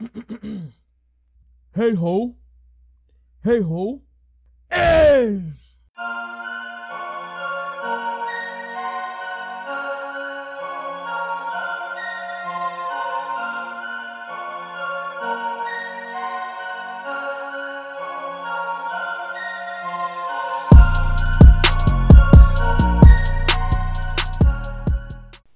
Hey 1.74 1.94
ho! 1.94 2.34
Hey 3.44 3.60
ho! 3.60 4.00
Ei! 4.70 5.54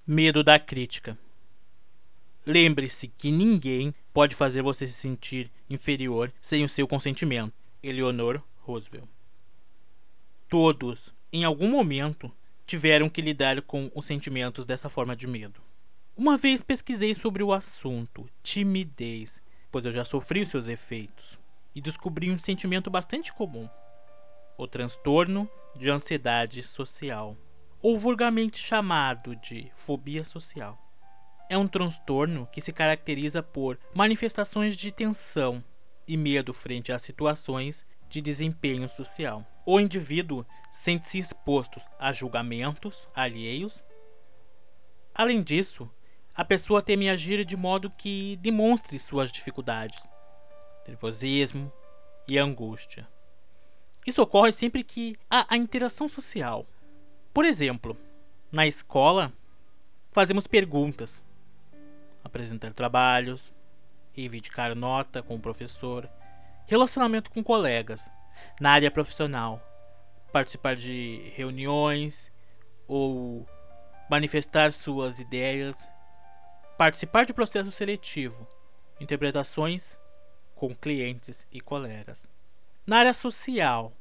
Medo 0.06 0.44
da 0.44 0.58
crítica. 0.58 1.18
Lembre-se 2.46 3.08
que 3.08 3.30
ninguém 3.30 3.94
pode 4.14 4.36
fazer 4.36 4.62
você 4.62 4.86
se 4.86 4.92
sentir 4.92 5.50
inferior 5.68 6.32
sem 6.40 6.64
o 6.64 6.68
seu 6.68 6.86
consentimento. 6.86 7.52
Eleanor 7.82 8.40
Roosevelt. 8.60 9.08
Todos, 10.48 11.12
em 11.32 11.44
algum 11.44 11.68
momento, 11.68 12.32
tiveram 12.64 13.10
que 13.10 13.20
lidar 13.20 13.60
com 13.60 13.90
os 13.94 14.06
sentimentos 14.06 14.64
dessa 14.64 14.88
forma 14.88 15.14
de 15.14 15.26
medo. 15.26 15.60
Uma 16.16 16.38
vez 16.38 16.62
pesquisei 16.62 17.12
sobre 17.12 17.42
o 17.42 17.52
assunto 17.52 18.30
timidez, 18.42 19.42
pois 19.70 19.84
eu 19.84 19.92
já 19.92 20.04
sofri 20.04 20.46
seus 20.46 20.68
efeitos, 20.68 21.38
e 21.74 21.80
descobri 21.80 22.30
um 22.30 22.38
sentimento 22.38 22.88
bastante 22.88 23.32
comum: 23.32 23.68
o 24.56 24.66
transtorno 24.68 25.50
de 25.74 25.90
ansiedade 25.90 26.62
social 26.62 27.36
ou 27.82 27.98
vulgarmente 27.98 28.58
chamado 28.58 29.34
de 29.36 29.70
fobia 29.74 30.24
social. 30.24 30.83
É 31.48 31.58
um 31.58 31.68
transtorno 31.68 32.48
que 32.50 32.60
se 32.60 32.72
caracteriza 32.72 33.42
por 33.42 33.78
manifestações 33.94 34.76
de 34.76 34.90
tensão 34.90 35.62
e 36.06 36.16
medo 36.16 36.52
frente 36.52 36.92
a 36.92 36.98
situações 36.98 37.84
de 38.08 38.20
desempenho 38.20 38.88
social. 38.88 39.46
O 39.66 39.80
indivíduo 39.80 40.46
sente-se 40.70 41.18
exposto 41.18 41.80
a 41.98 42.12
julgamentos 42.12 43.06
alheios. 43.14 43.82
Além 45.14 45.42
disso, 45.42 45.90
a 46.34 46.44
pessoa 46.44 46.82
teme 46.82 47.08
agir 47.08 47.44
de 47.44 47.56
modo 47.56 47.90
que 47.90 48.36
demonstre 48.36 48.98
suas 48.98 49.30
dificuldades, 49.30 49.98
nervosismo 50.86 51.72
e 52.26 52.38
angústia. 52.38 53.08
Isso 54.06 54.20
ocorre 54.20 54.52
sempre 54.52 54.82
que 54.82 55.16
há 55.30 55.46
a 55.48 55.56
interação 55.56 56.08
social, 56.08 56.66
por 57.34 57.44
exemplo, 57.44 57.96
na 58.52 58.64
escola, 58.64 59.32
fazemos 60.12 60.46
perguntas, 60.46 61.20
apresentar 62.34 62.74
trabalhos, 62.74 63.52
reivindicar 64.12 64.74
nota 64.74 65.22
com 65.22 65.36
o 65.36 65.40
professor, 65.40 66.10
relacionamento 66.66 67.30
com 67.30 67.44
colegas, 67.44 68.10
na 68.60 68.72
área 68.72 68.90
profissional, 68.90 69.62
participar 70.32 70.74
de 70.74 71.32
reuniões 71.36 72.28
ou 72.88 73.48
manifestar 74.10 74.72
suas 74.72 75.20
ideias, 75.20 75.76
participar 76.76 77.24
de 77.24 77.32
processo 77.32 77.70
seletivo, 77.70 78.48
interpretações 79.00 79.96
com 80.56 80.74
clientes 80.74 81.46
e 81.52 81.60
colegas. 81.60 82.26
Na 82.84 82.98
área 82.98 83.14
social, 83.14 83.92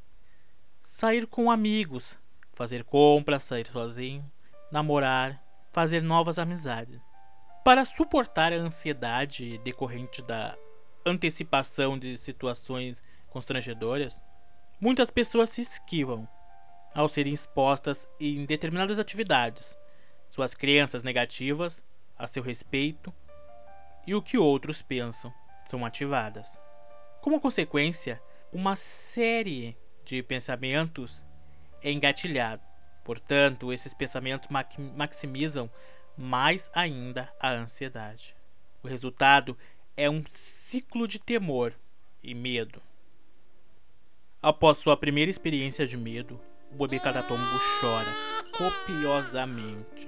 sair 0.79 1.27
com 1.27 1.51
amigos, 1.51 2.17
fazer 2.51 2.83
compras, 2.83 3.43
sair 3.43 3.67
sozinho, 3.67 4.29
namorar, 4.71 5.39
fazer 5.71 6.01
novas 6.01 6.39
amizades. 6.39 7.12
Para 7.63 7.85
suportar 7.85 8.51
a 8.51 8.57
ansiedade 8.57 9.57
decorrente 9.59 10.21
da 10.21 10.57
antecipação 11.05 11.97
de 11.97 12.17
situações 12.17 13.01
constrangedoras, 13.29 14.21
muitas 14.81 15.09
pessoas 15.09 15.49
se 15.49 15.61
esquivam 15.61 16.27
ao 16.93 17.07
serem 17.07 17.33
expostas 17.33 18.05
em 18.19 18.45
determinadas 18.45 18.99
atividades, 18.99 19.77
suas 20.29 20.53
crenças 20.53 21.03
negativas 21.03 21.81
a 22.17 22.27
seu 22.27 22.43
respeito 22.43 23.13
e 24.05 24.13
o 24.13 24.21
que 24.21 24.37
outros 24.37 24.81
pensam 24.81 25.33
são 25.65 25.85
ativadas. 25.85 26.59
Como 27.21 27.39
consequência, 27.39 28.21
uma 28.51 28.75
série 28.75 29.77
de 30.03 30.21
pensamentos 30.21 31.23
é 31.81 31.93
engatilhado. 31.93 32.61
Portanto, 33.05 33.71
esses 33.71 33.93
pensamentos 33.93 34.49
maximizam 34.95 35.69
mais 36.17 36.69
ainda 36.73 37.31
a 37.39 37.51
ansiedade. 37.51 38.35
O 38.81 38.87
resultado 38.87 39.57
é 39.95 40.09
um 40.09 40.23
ciclo 40.27 41.07
de 41.07 41.19
temor 41.19 41.73
e 42.21 42.33
medo. 42.33 42.81
Após 44.41 44.77
sua 44.77 44.97
primeira 44.97 45.31
experiência 45.31 45.87
de 45.87 45.97
medo, 45.97 46.39
o 46.71 46.75
bebê 46.75 46.99
catatombo 46.99 47.59
chora 47.79 48.11
copiosamente. 48.51 50.07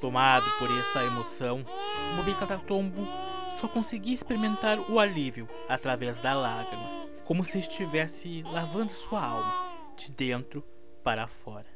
Tomado 0.00 0.50
por 0.58 0.70
essa 0.70 1.04
emoção, 1.04 1.64
o 2.12 2.16
bebê 2.16 2.34
catatombo 2.34 3.06
só 3.50 3.68
conseguia 3.68 4.14
experimentar 4.14 4.78
o 4.90 4.98
alívio 4.98 5.48
através 5.68 6.18
da 6.18 6.34
lágrima, 6.34 7.08
como 7.24 7.44
se 7.44 7.58
estivesse 7.58 8.42
lavando 8.42 8.90
sua 8.90 9.24
alma 9.24 9.72
de 9.96 10.10
dentro 10.10 10.64
para 11.04 11.26
fora. 11.26 11.66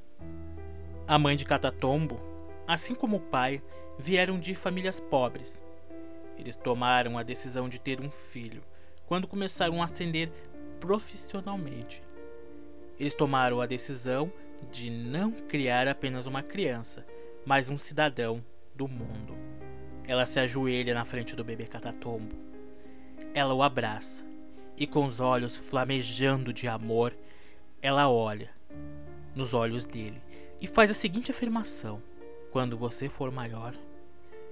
A 1.07 1.19
mãe 1.19 1.37
de 1.37 1.45
Catatombo, 1.45 2.21
assim 2.67 2.95
como 2.95 3.17
o 3.17 3.21
pai, 3.21 3.63
vieram 3.99 4.39
de 4.39 4.55
famílias 4.55 5.01
pobres. 5.01 5.61
Eles 6.39 6.57
tomaram 6.57 7.17
a 7.17 7.23
decisão 7.23 7.69
de 7.69 7.81
ter 7.81 8.01
um 8.01 8.11
filho 8.11 8.63
quando 9.07 9.29
começaram 9.29 9.81
a 9.81 9.85
ascender 9.85 10.31
profissionalmente. 10.81 12.03
Eles 12.99 13.15
tomaram 13.15 13.61
a 13.61 13.67
decisão 13.67 14.33
de 14.71 14.91
não 14.91 15.31
criar 15.31 15.87
apenas 15.87 16.27
uma 16.27 16.43
criança, 16.43 17.07
mas 17.45 17.69
um 17.69 17.79
cidadão 17.79 18.45
do 18.75 18.89
mundo. 18.89 19.35
Ela 20.07 20.27
se 20.27 20.39
ajoelha 20.41 20.95
na 20.95 21.05
frente 21.05 21.35
do 21.35 21.45
bebê 21.45 21.67
Catatombo. 21.67 22.37
Ela 23.35 23.55
o 23.55 23.63
abraça 23.63 24.25
e, 24.77 24.87
com 24.87 25.05
os 25.05 25.21
olhos 25.21 25.57
flamejando 25.57 26.53
de 26.53 26.69
amor, 26.69 27.17
ela 27.83 28.09
olha 28.09 28.51
nos 29.35 29.53
olhos 29.53 29.85
dele 29.85 30.23
e 30.61 30.67
faz 30.67 30.91
a 30.91 30.95
seguinte 30.95 31.31
afirmação: 31.31 32.03
Quando 32.51 32.77
você 32.77 33.09
for 33.09 33.31
maior, 33.31 33.75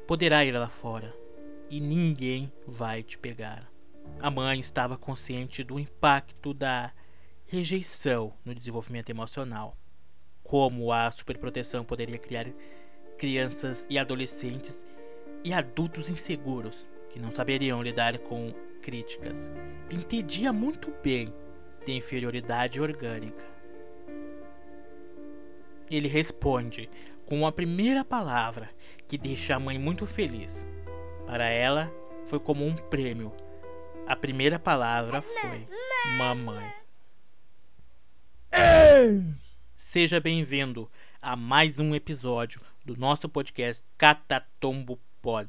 poderá 0.07 0.45
ir 0.45 0.53
lá 0.53 0.69
fora 0.69 1.15
e 1.71 1.81
ninguém 1.81 2.53
vai 2.67 3.03
te 3.03 3.19
pegar. 3.19 3.71
A 4.21 4.31
mãe 4.31 4.61
estava 4.61 4.99
consciente 4.99 5.65
do 5.65 5.79
impacto 5.79 6.53
da 6.53 6.93
rejeição 7.47 8.35
no 8.45 8.55
desenvolvimento 8.55 9.11
emocional. 9.11 9.77
Como 10.43 10.93
a 10.93 11.11
superproteção 11.11 11.85
poderia 11.85 12.19
criar 12.19 12.47
crianças 13.17 13.87
e 13.89 13.99
adolescentes 13.99 14.85
e 15.43 15.53
adultos 15.53 16.11
inseguros 16.11 16.89
que 17.11 17.19
não 17.19 17.31
saberiam 17.31 17.83
lidar 17.83 18.19
com 18.19 18.53
críticas. 18.83 19.51
Entendia 19.91 20.53
muito 20.53 20.93
bem 21.03 21.33
de 21.87 21.93
inferioridade 21.93 22.81
orgânica 22.81 23.55
ele 25.91 26.09
responde 26.09 26.89
com 27.27 27.47
a 27.47 27.53
primeira 27.53 28.05
palavra 28.05 28.71
que 29.09 29.17
deixa 29.17 29.55
a 29.55 29.61
mãe 29.61 29.79
muito 29.79 30.07
feliz. 30.07 30.67
Para 31.27 31.49
ela, 31.49 31.93
foi 32.27 32.39
como 32.39 32.67
um 32.67 32.75
prêmio. 32.75 33.33
A 34.07 34.15
primeira 34.15 34.59
palavra 34.59 35.23
foi 35.23 35.67
mamãe. 36.19 36.73
Seja 39.77 40.21
bem-vindo 40.21 40.91
a 41.21 41.35
mais 41.35 41.79
um 41.79 41.95
episódio 41.95 42.61
do 42.85 42.97
nosso 42.97 43.29
podcast 43.29 43.83
Catatombo 43.97 45.01
Pod. 45.23 45.49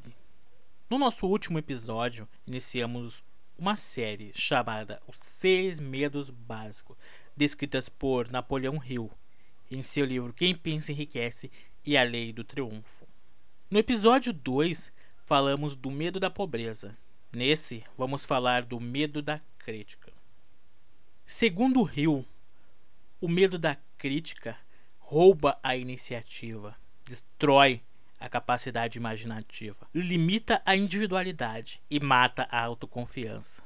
No 0.88 0.98
nosso 0.98 1.26
último 1.26 1.58
episódio, 1.58 2.26
iniciamos 2.46 3.22
uma 3.58 3.76
série 3.76 4.32
chamada 4.34 5.00
Os 5.06 5.16
Seis 5.18 5.78
Medos 5.78 6.30
Básicos, 6.30 6.96
descritas 7.36 7.88
por 7.88 8.30
Napoleão 8.30 8.82
Hill 8.82 9.10
em 9.70 9.82
seu 9.82 10.04
livro 10.04 10.32
Quem 10.32 10.54
Pensa 10.54 10.92
Enriquece 10.92 11.50
e 11.86 11.96
a 11.96 12.02
Lei 12.02 12.32
do 12.32 12.42
Triunfo. 12.42 13.06
No 13.70 13.78
episódio 13.78 14.32
2, 14.32 14.92
falamos 15.24 15.76
do 15.76 15.88
medo 15.88 16.18
da 16.18 16.28
pobreza. 16.28 16.98
Nesse, 17.32 17.84
vamos 17.96 18.24
falar 18.24 18.64
do 18.64 18.80
medo 18.80 19.22
da 19.22 19.40
crítica. 19.58 20.12
Segundo 21.24 21.88
Hill, 21.88 22.26
o 23.20 23.28
medo 23.28 23.56
da 23.56 23.76
crítica 23.96 24.58
rouba 24.98 25.58
a 25.62 25.76
iniciativa, 25.76 26.76
destrói 27.04 27.80
a 28.18 28.28
capacidade 28.28 28.98
imaginativa, 28.98 29.88
limita 29.94 30.60
a 30.64 30.74
individualidade 30.74 31.80
e 31.88 32.00
mata 32.00 32.48
a 32.50 32.60
autoconfiança. 32.62 33.62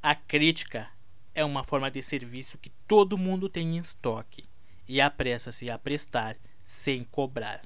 A 0.00 0.14
crítica 0.14 0.88
é 1.34 1.44
uma 1.44 1.64
forma 1.64 1.90
de 1.90 2.02
serviço 2.02 2.58
que 2.58 2.70
todo 2.86 3.18
mundo 3.18 3.48
tem 3.48 3.76
em 3.76 3.78
estoque 3.78 4.51
e 4.88 5.00
apressa-se 5.00 5.70
a 5.70 5.78
prestar 5.78 6.36
sem 6.64 7.04
cobrar. 7.04 7.62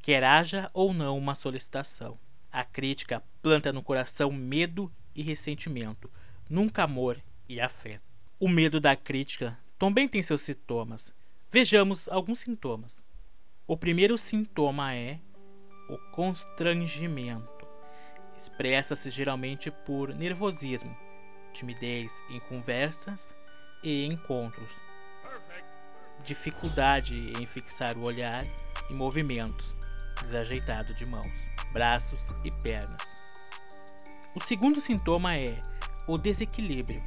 Quer 0.00 0.22
haja 0.24 0.70
ou 0.72 0.94
não 0.94 1.18
uma 1.18 1.34
solicitação, 1.34 2.18
A 2.56 2.64
crítica 2.64 3.22
planta 3.42 3.70
no 3.70 3.82
coração 3.82 4.32
medo 4.32 4.90
e 5.14 5.22
ressentimento, 5.22 6.10
nunca 6.48 6.84
amor 6.84 7.20
e 7.46 7.60
afeto. 7.60 8.02
O 8.40 8.48
medo 8.48 8.80
da 8.80 8.96
crítica 8.96 9.58
também 9.78 10.08
tem 10.08 10.22
seus 10.22 10.40
sintomas. 10.40 11.12
Vejamos 11.50 12.08
alguns 12.08 12.38
sintomas. 12.38 13.04
O 13.66 13.76
primeiro 13.76 14.16
sintoma 14.16 14.94
é 14.94 15.20
o 15.90 15.98
constrangimento. 16.12 17.66
Expressa-se 18.38 19.10
geralmente 19.10 19.70
por 19.70 20.14
nervosismo, 20.14 20.96
timidez 21.52 22.10
em 22.30 22.40
conversas 22.40 23.36
e 23.82 24.06
encontros, 24.06 24.70
dificuldade 26.24 27.32
em 27.40 27.46
fixar 27.46 27.96
o 27.96 28.04
olhar 28.04 28.44
e 28.90 28.96
movimentos, 28.96 29.74
desajeitado 30.20 30.94
de 30.94 31.08
mãos, 31.08 31.46
braços 31.72 32.20
e 32.44 32.50
pernas. 32.50 33.00
O 34.34 34.40
segundo 34.40 34.80
sintoma 34.80 35.36
é 35.36 35.60
o 36.06 36.18
desequilíbrio. 36.18 37.02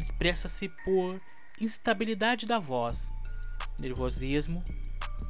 Expressa-se 0.00 0.68
por 0.84 1.20
instabilidade 1.60 2.46
da 2.46 2.58
voz, 2.58 3.06
nervosismo 3.78 4.64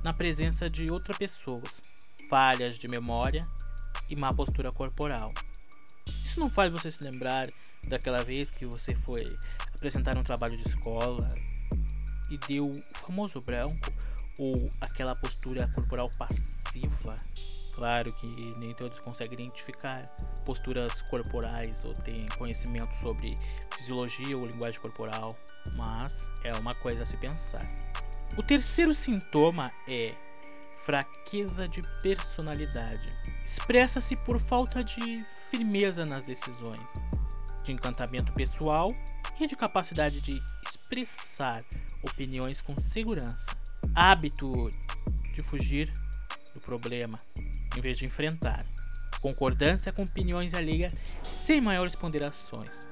na 0.03 0.12
presença 0.12 0.70
de 0.70 0.91
outras 0.91 1.19
pessoas, 1.19 1.81
falhas 2.29 2.79
de 2.79 2.88
memória 2.88 3.43
e 4.08 4.17
má 4.17 4.32
postura 4.32 4.73
corporal. 4.73 5.32
Isso 6.25 6.38
não 6.38 6.49
faz 6.49 6.73
você 6.73 6.91
se 6.91 7.03
lembrar 7.03 7.49
daquela 7.88 8.23
vez 8.23 8.50
que 8.50 8.64
você 8.64 8.94
foi 8.94 9.25
apresentar 9.75 10.17
um 10.17 10.23
trabalho 10.23 10.56
de 10.56 10.69
escola 10.69 11.35
e 12.31 12.38
deu 12.38 12.67
o 12.67 12.77
famoso 12.94 13.41
branco 13.41 13.93
ou 14.38 14.71
aquela 14.81 15.15
postura 15.15 15.69
corporal 15.75 16.11
passiva. 16.19 17.17
Claro 17.75 18.12
que 18.12 18.27
nem 18.59 18.75
todos 18.75 19.00
conseguem 19.00 19.35
identificar 19.35 20.06
posturas 20.44 21.00
corporais 21.03 21.85
ou 21.85 21.93
têm 21.94 22.27
conhecimento 22.38 22.93
sobre 22.94 23.35
fisiologia 23.77 24.37
ou 24.37 24.47
linguagem 24.47 24.81
corporal, 24.81 25.37
mas 25.75 26.27
é 26.44 26.53
uma 26.55 26.75
coisa 26.75 27.03
a 27.03 27.06
se 27.06 27.17
pensar. 27.17 27.67
O 28.37 28.43
terceiro 28.43 28.93
sintoma 28.94 29.73
é 29.88 30.15
fraqueza 30.85 31.67
de 31.67 31.82
personalidade. 32.03 33.12
Expressa-se 33.44 34.17
por 34.17 34.38
falta 34.38 34.82
de 34.82 35.19
firmeza 35.50 36.05
nas 36.05 36.25
decisões, 36.25 36.87
de 37.62 37.73
encantamento 37.73 38.32
pessoal 38.32 38.91
e 39.40 39.46
de 39.46 39.56
capacidade 39.56 40.20
de 40.20 40.42
expressar 40.66 41.64
opiniões 42.02 42.60
com 42.62 42.76
segurança. 42.78 43.56
Hábito 43.94 44.70
de 45.32 45.42
fugir 45.42 45.92
do 46.54 46.60
problema 46.60 47.19
em 47.76 47.81
vez 47.81 47.98
de 47.98 48.04
enfrentar. 48.04 48.64
Concordância 49.20 49.92
com 49.92 50.02
opiniões 50.02 50.54
alheias 50.54 50.94
sem 51.26 51.60
maiores 51.60 51.94
ponderações. 51.94 52.87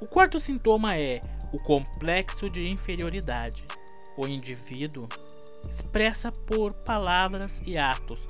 O 0.00 0.06
quarto 0.06 0.40
sintoma 0.40 0.96
é 0.96 1.20
o 1.52 1.62
complexo 1.62 2.48
de 2.48 2.68
inferioridade. 2.68 3.64
O 4.16 4.26
indivíduo 4.26 5.08
expressa 5.68 6.32
por 6.32 6.72
palavras 6.72 7.62
e 7.66 7.76
atos 7.76 8.26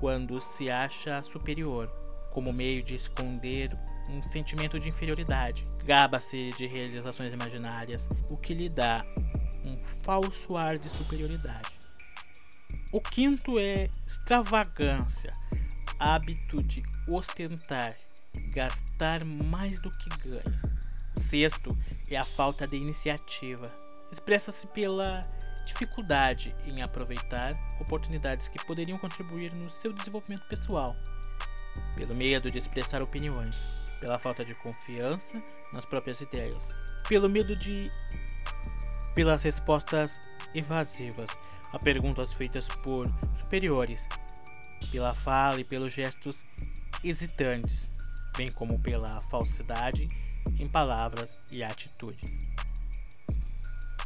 quando 0.00 0.40
se 0.40 0.70
acha 0.70 1.22
superior, 1.22 1.92
como 2.30 2.52
meio 2.52 2.82
de 2.82 2.94
esconder 2.94 3.76
um 4.08 4.22
sentimento 4.22 4.78
de 4.78 4.88
inferioridade. 4.88 5.62
Gaba-se 5.84 6.50
de 6.50 6.66
realizações 6.66 7.32
imaginárias, 7.32 8.08
o 8.30 8.36
que 8.36 8.54
lhe 8.54 8.68
dá 8.68 9.04
um 9.64 10.02
falso 10.02 10.56
ar 10.56 10.78
de 10.78 10.88
superioridade. 10.88 11.78
O 12.92 13.00
quinto 13.00 13.58
é 13.58 13.88
extravagância, 14.06 15.32
hábito 15.98 16.62
de 16.62 16.82
ostentar, 17.08 17.96
gastar 18.52 19.24
mais 19.24 19.80
do 19.80 19.90
que 19.90 20.08
ganha. 20.28 20.62
O 21.16 21.20
sexto 21.20 21.76
é 22.10 22.16
a 22.16 22.24
falta 22.24 22.66
de 22.66 22.76
iniciativa. 22.76 23.72
Expressa-se 24.10 24.66
pela 24.68 25.20
dificuldade 25.64 26.54
em 26.66 26.82
aproveitar 26.82 27.52
oportunidades 27.80 28.48
que 28.48 28.64
poderiam 28.64 28.98
contribuir 28.98 29.52
no 29.52 29.70
seu 29.70 29.92
desenvolvimento 29.92 30.46
pessoal, 30.48 30.96
pelo 31.94 32.14
medo 32.14 32.50
de 32.50 32.58
expressar 32.58 33.02
opiniões, 33.02 33.56
pela 34.00 34.18
falta 34.18 34.44
de 34.44 34.54
confiança 34.54 35.42
nas 35.72 35.84
próprias 35.84 36.20
ideias, 36.20 36.74
pelo 37.08 37.28
medo 37.28 37.54
de. 37.56 37.90
pelas 39.14 39.42
respostas 39.42 40.20
evasivas 40.54 41.30
a 41.72 41.78
perguntas 41.78 42.32
feitas 42.32 42.68
por 42.82 43.06
superiores, 43.38 44.06
pela 44.90 45.14
fala 45.14 45.60
e 45.60 45.64
pelos 45.64 45.92
gestos 45.92 46.40
hesitantes, 47.04 47.88
bem 48.36 48.50
como 48.52 48.78
pela 48.78 49.22
falsidade 49.22 50.08
em 50.58 50.68
palavras 50.68 51.40
e 51.50 51.62
atitudes. 51.62 52.30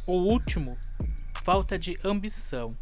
O 0.05 0.17
último 0.17 0.77
falta 1.41 1.77
de 1.77 1.97
ambição. 2.03 2.77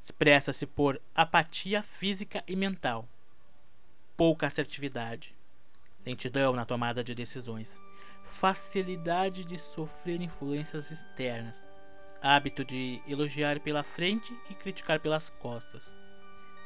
Expressa-se 0.00 0.66
por 0.66 1.00
apatia 1.14 1.82
física 1.82 2.44
e 2.46 2.54
mental, 2.54 3.08
pouca 4.16 4.46
assertividade, 4.46 5.36
lentidão 6.04 6.54
na 6.54 6.64
tomada 6.64 7.04
de 7.04 7.14
decisões, 7.14 7.78
facilidade 8.22 9.44
de 9.44 9.58
sofrer 9.58 10.20
influências 10.20 10.90
externas, 10.90 11.66
hábito 12.22 12.64
de 12.64 13.00
elogiar 13.06 13.60
pela 13.60 13.82
frente 13.82 14.32
e 14.50 14.54
criticar 14.54 15.00
pelas 15.00 15.28
costas, 15.28 15.92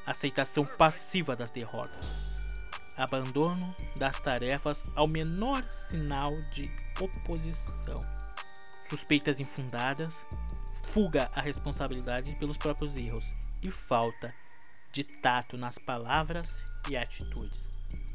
aceitação 0.06 0.64
passiva 0.64 1.35
das 1.35 1.50
derrotas, 1.50 2.06
abandono 2.97 3.75
das 3.97 4.19
tarefas 4.20 4.82
ao 4.94 5.08
menor 5.08 5.64
sinal 5.69 6.41
de 6.52 6.70
oposição, 7.00 8.00
suspeitas 8.88 9.41
infundadas, 9.41 10.25
fuga 10.93 11.31
à 11.35 11.41
responsabilidade 11.41 12.35
pelos 12.37 12.56
próprios 12.56 12.97
erros 12.97 13.25
e 13.62 13.70
falta 13.70 14.35
de 14.93 15.05
tato 15.05 15.56
nas 15.56 15.79
palavras 15.79 16.64
e 16.88 16.97
atitudes. 16.97 17.69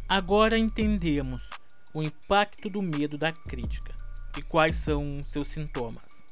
Agora 0.07 0.57
entendemos 0.57 1.49
o 1.93 2.03
impacto 2.03 2.69
do 2.69 2.81
medo 2.81 3.17
da 3.17 3.31
crítica 3.31 3.93
e 4.37 4.41
quais 4.41 4.75
são 4.75 5.21
seus 5.23 5.47
sintomas. 5.47 6.23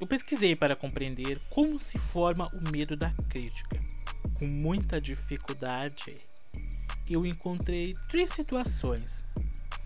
Eu 0.00 0.06
pesquisei 0.06 0.56
para 0.56 0.74
compreender 0.74 1.38
como 1.48 1.78
se 1.78 1.98
forma 1.98 2.46
o 2.52 2.70
medo 2.70 2.96
da 2.96 3.12
crítica. 3.28 3.80
Com 4.34 4.46
muita 4.46 5.00
dificuldade, 5.00 6.16
eu 7.08 7.24
encontrei 7.26 7.94
três 8.08 8.30
situações. 8.30 9.24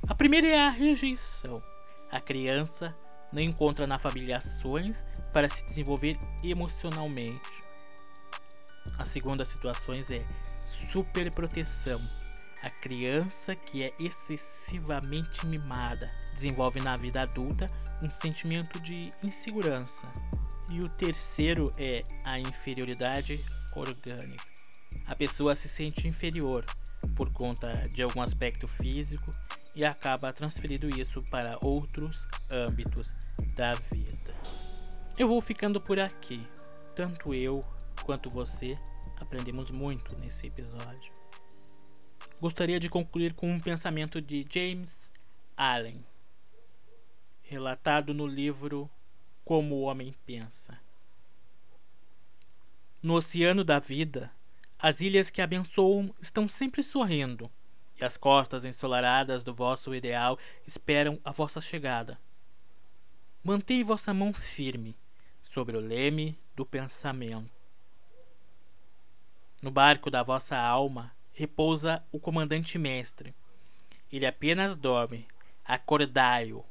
A 0.09 0.15
primeira 0.15 0.47
é 0.47 0.59
a 0.59 0.71
rejeição. 0.71 1.63
A 2.11 2.21
criança 2.21 2.97
não 3.33 3.43
encontra 3.43 3.87
na 3.87 3.99
família 3.99 4.39
ações 4.39 5.05
para 5.33 5.49
se 5.49 5.65
desenvolver 5.65 6.17
emocionalmente. 6.43 7.51
A 8.99 9.05
segunda 9.05 9.45
situação 9.45 9.95
é 9.95 9.99
superproteção. 10.67 12.01
A 12.63 12.71
criança 12.71 13.55
que 13.55 13.83
é 13.83 13.93
excessivamente 13.99 15.47
mimada 15.47 16.09
desenvolve 16.35 16.81
na 16.81 16.97
vida 16.97 17.23
adulta 17.23 17.67
um 18.05 18.11
sentimento 18.11 18.81
de 18.81 19.09
insegurança. 19.23 20.07
E 20.71 20.81
o 20.81 20.89
terceiro 20.89 21.73
é 21.79 22.05
a 22.25 22.39
inferioridade 22.39 23.45
orgânica. 23.75 24.45
A 25.07 25.15
pessoa 25.15 25.55
se 25.55 25.69
sente 25.69 26.09
inferior 26.09 26.65
por 27.15 27.33
conta 27.33 27.89
de 27.89 28.03
algum 28.03 28.21
aspecto 28.21 28.67
físico 28.67 29.31
e 29.75 29.85
acaba 29.85 30.33
transferindo 30.33 30.89
isso 30.89 31.23
para 31.31 31.59
outros 31.61 32.27
âmbitos 32.51 33.13
da 33.55 33.73
vida. 33.75 34.35
Eu 35.17 35.29
vou 35.29 35.41
ficando 35.41 35.81
por 35.81 36.01
aqui. 36.01 36.47
Tanto 36.95 37.33
eu 37.33 37.61
quanto 38.03 38.31
você 38.31 38.79
aprendemos 39.27 39.73
muito 39.73 40.17
nesse 40.19 40.47
episódio. 40.47 41.13
Gostaria 42.41 42.79
de 42.79 42.89
concluir 42.89 43.35
com 43.35 43.51
um 43.51 43.59
pensamento 43.59 44.21
de 44.21 44.47
James 44.49 45.11
Allen, 45.57 46.07
relatado 47.43 48.15
no 48.15 48.25
livro 48.25 48.89
Como 49.45 49.75
o 49.75 49.83
Homem 49.83 50.15
Pensa. 50.25 50.79
No 53.03 53.15
oceano 53.15 53.65
da 53.65 53.81
vida, 53.81 54.31
as 54.79 55.01
ilhas 55.01 55.29
que 55.29 55.43
abençoam 55.43 56.15
estão 56.23 56.47
sempre 56.47 56.83
sorrindo 56.83 57.51
e 58.01 58.05
as 58.05 58.17
costas 58.17 58.65
ensolaradas 58.65 59.43
do 59.43 59.53
vosso 59.53 59.93
ideal 59.93 60.39
esperam 60.65 61.19
a 61.25 61.33
vossa 61.33 61.61
chegada. 61.61 62.17
Mantei 63.43 63.83
vossa 63.83 64.15
mão 64.15 64.33
firme 64.33 64.97
sobre 65.43 65.77
o 65.77 65.81
leme 65.81 66.39
do 66.55 66.65
pensamento. 66.65 67.56
No 69.63 69.71
barco 69.71 70.11
da 70.11 70.23
vossa 70.23 70.57
alma 70.57 71.13
repousa 71.33 72.05
o 72.13 72.21
comandante 72.21 72.79
mestre. 72.79 73.35
Ele 74.13 74.27
apenas 74.27 74.77
dorme. 74.77 75.27
Acordai-o. 75.65 76.65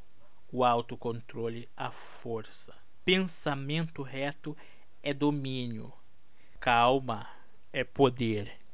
O 0.52 0.64
autocontrole, 0.64 1.68
a 1.76 1.92
força. 1.92 2.74
Pensamento 3.04 4.02
reto 4.02 4.56
é 5.04 5.14
domínio. 5.14 5.92
Calma 6.60 7.28
é 7.74 7.84
poder. 7.84 8.65